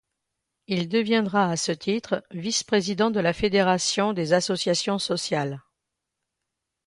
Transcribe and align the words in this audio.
Il 0.65 0.89
deviendra 0.89 1.47
à 1.51 1.55
ce 1.57 1.71
titre 1.71 2.23
Vice 2.31 2.63
Président 2.63 3.11
de 3.11 3.19
la 3.19 3.33
Fédération 3.33 4.13
des 4.13 4.33
Associations 4.33 4.97
Sociales. 4.97 5.61